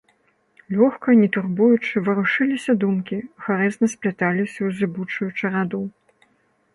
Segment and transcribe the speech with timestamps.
[0.75, 3.19] Лёгка, не турбуючы, варушыліся думкі,
[3.49, 5.83] гарэзна спляталіся ў зыбучую чараду.